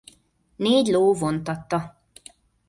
[0.55, 2.01] Négy ló vontatta.